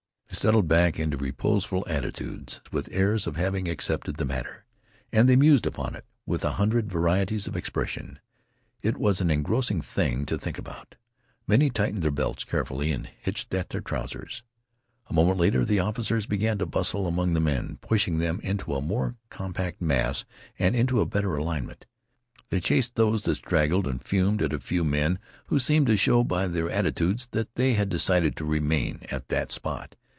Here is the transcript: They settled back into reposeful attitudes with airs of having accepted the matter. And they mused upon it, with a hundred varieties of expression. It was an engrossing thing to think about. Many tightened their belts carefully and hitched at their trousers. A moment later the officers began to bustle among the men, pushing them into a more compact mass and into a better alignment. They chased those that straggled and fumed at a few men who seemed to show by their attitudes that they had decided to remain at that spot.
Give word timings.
They 0.41 0.45
settled 0.47 0.67
back 0.69 0.97
into 0.97 1.17
reposeful 1.17 1.83
attitudes 1.87 2.61
with 2.71 2.89
airs 2.91 3.27
of 3.27 3.35
having 3.35 3.67
accepted 3.69 4.15
the 4.15 4.25
matter. 4.25 4.63
And 5.11 5.29
they 5.29 5.35
mused 5.35 5.67
upon 5.67 5.93
it, 5.93 6.05
with 6.25 6.43
a 6.43 6.53
hundred 6.53 6.89
varieties 6.91 7.45
of 7.45 7.55
expression. 7.55 8.17
It 8.81 8.97
was 8.97 9.21
an 9.21 9.29
engrossing 9.29 9.81
thing 9.81 10.25
to 10.25 10.39
think 10.39 10.57
about. 10.57 10.95
Many 11.47 11.69
tightened 11.69 12.01
their 12.01 12.09
belts 12.09 12.43
carefully 12.43 12.91
and 12.91 13.05
hitched 13.21 13.53
at 13.53 13.69
their 13.69 13.81
trousers. 13.81 14.41
A 15.07 15.13
moment 15.13 15.37
later 15.37 15.63
the 15.63 15.81
officers 15.81 16.25
began 16.25 16.57
to 16.57 16.65
bustle 16.65 17.07
among 17.07 17.33
the 17.33 17.39
men, 17.39 17.77
pushing 17.81 18.17
them 18.17 18.39
into 18.41 18.73
a 18.73 18.81
more 18.81 19.17
compact 19.29 19.79
mass 19.79 20.25
and 20.57 20.75
into 20.75 21.01
a 21.01 21.05
better 21.05 21.35
alignment. 21.35 21.85
They 22.49 22.61
chased 22.61 22.95
those 22.95 23.23
that 23.23 23.35
straggled 23.35 23.85
and 23.85 24.03
fumed 24.03 24.41
at 24.41 24.53
a 24.53 24.59
few 24.59 24.83
men 24.83 25.19
who 25.47 25.59
seemed 25.59 25.85
to 25.87 25.97
show 25.97 26.23
by 26.23 26.47
their 26.47 26.71
attitudes 26.71 27.27
that 27.31 27.53
they 27.55 27.73
had 27.73 27.89
decided 27.89 28.35
to 28.37 28.45
remain 28.45 29.01
at 29.11 29.27
that 29.27 29.51
spot. 29.51 29.97